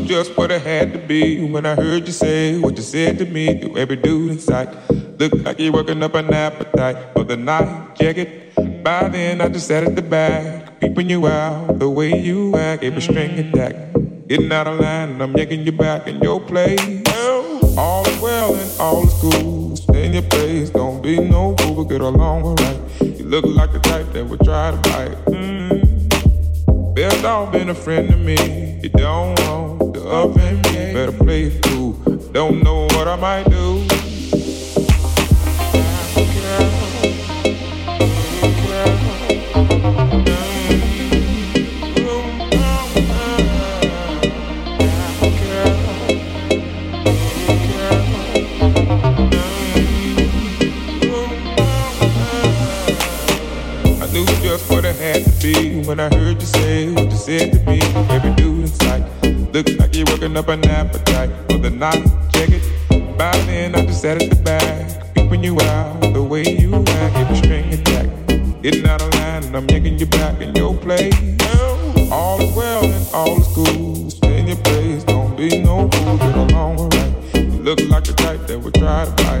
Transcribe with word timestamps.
Just 0.00 0.36
what 0.36 0.50
I 0.50 0.58
had 0.58 0.92
to 0.92 0.98
be 0.98 1.44
when 1.44 1.66
I 1.66 1.74
heard 1.74 2.06
you 2.06 2.12
say 2.12 2.58
what 2.58 2.76
you 2.76 2.82
said 2.82 3.18
to 3.18 3.26
me 3.26 3.60
to 3.60 3.76
every 3.76 3.96
dude 3.96 4.30
in 4.30 4.38
sight. 4.38 4.68
Look 5.18 5.32
like 5.44 5.58
you're 5.58 5.72
working 5.72 6.02
up 6.02 6.14
an 6.14 6.32
appetite 6.32 6.96
for 7.14 7.24
the 7.24 7.36
night. 7.36 8.00
It. 8.00 8.82
By 8.82 9.08
then, 9.08 9.40
I 9.40 9.48
just 9.48 9.68
sat 9.68 9.84
at 9.84 9.94
the 9.94 10.02
back, 10.02 10.80
peeping 10.80 11.08
you 11.08 11.26
out 11.26 11.78
the 11.78 11.88
way 11.88 12.20
you 12.20 12.56
act. 12.56 12.82
Every 12.82 13.00
string 13.00 13.38
attack, 13.38 13.76
getting 14.26 14.50
out 14.50 14.66
of 14.66 14.80
line, 14.80 15.10
and 15.10 15.22
I'm 15.22 15.36
yanking 15.36 15.64
you 15.64 15.72
back 15.72 16.08
in 16.08 16.20
your 16.20 16.40
place. 16.40 16.80
All 17.78 18.06
is 18.06 18.20
well 18.20 18.54
and 18.54 18.80
all 18.80 19.06
is 19.06 19.14
cool. 19.20 19.76
Stay 19.76 20.06
in 20.06 20.12
your 20.12 20.22
place, 20.22 20.70
don't 20.70 21.02
be 21.02 21.18
no 21.18 21.54
fool, 21.56 21.76
but 21.76 21.84
get 21.84 22.00
along 22.00 22.42
alright. 22.42 22.80
You 23.00 23.24
look 23.24 23.44
like 23.46 23.72
the 23.72 23.78
type 23.78 24.12
that 24.12 24.26
would 24.26 24.40
try 24.40 24.72
to 24.72 24.76
bite. 24.76 25.24
Mm. 25.26 26.94
Best 26.94 27.24
off 27.24 27.52
been 27.52 27.70
a 27.70 27.74
friend 27.74 28.10
to 28.10 28.16
me. 28.16 28.71
You 28.82 28.88
don't 28.88 29.38
want 29.42 29.96
up 29.98 30.36
and 30.36 30.56
me. 30.66 30.92
Better 30.92 31.12
play 31.12 31.42
it 31.44 31.62
cool. 31.62 31.92
Don't 32.32 32.64
know 32.64 32.86
what 32.86 33.06
I 33.06 33.14
might 33.14 33.48
do. 33.48 33.86
To 55.42 55.82
When 55.88 55.98
I 55.98 56.08
heard 56.14 56.40
you 56.40 56.46
say 56.46 56.92
what 56.92 57.10
you 57.10 57.16
said 57.16 57.52
to 57.52 57.58
me. 57.68 57.91
Working 60.22 60.36
up 60.36 60.48
an 60.48 60.64
appetite 60.70 61.30
for 61.50 61.58
the 61.58 61.70
night. 61.70 62.04
Check 62.32 62.50
it. 62.50 63.18
By 63.18 63.32
then, 63.46 63.74
I 63.74 63.84
just 63.84 64.02
sat 64.02 64.22
at 64.22 64.30
the 64.30 64.36
back, 64.36 65.14
peeping 65.14 65.42
you 65.42 65.60
out 65.60 66.00
the 66.12 66.22
way 66.22 66.44
you 66.44 66.72
act. 66.74 67.16
Every 67.16 67.36
string 67.36 67.72
attack, 67.72 68.06
getting 68.62 68.86
out 68.86 69.02
of 69.02 69.12
line, 69.14 69.42
and 69.42 69.56
I'm 69.56 69.68
yanking 69.68 69.98
you 69.98 70.06
back 70.06 70.40
in 70.40 70.54
your 70.54 70.76
place. 70.76 71.12
All 72.12 72.40
is 72.40 72.54
well 72.54 72.84
and 72.84 73.06
all 73.12 73.40
is 73.40 73.48
cool. 73.48 74.10
Stay 74.10 74.38
in 74.38 74.46
your 74.46 74.58
place, 74.58 75.02
don't 75.04 75.36
be 75.36 75.58
no 75.58 75.88
fool. 75.90 76.18
Get 76.18 76.36
along 76.36 76.78
alright. 76.78 77.34
You 77.34 77.62
look 77.62 77.80
like 77.88 78.04
the 78.04 78.12
type 78.12 78.46
that 78.46 78.60
would 78.60 78.74
try 78.74 79.06
to 79.06 79.24
fight. 79.24 79.31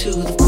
to 0.00 0.12
the 0.12 0.39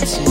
day 0.00 0.27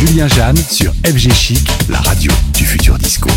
Julien 0.00 0.28
Jeanne 0.28 0.56
sur 0.56 0.94
FG 1.04 1.30
Chic, 1.34 1.68
la 1.90 2.00
radio 2.00 2.32
du 2.54 2.64
futur 2.64 2.96
disco. 2.96 3.28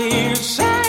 Tears. 0.00 0.79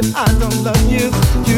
That 0.00 0.16
I 0.16 0.38
don't 0.38 0.64
love 0.64 0.90
you. 0.90 1.49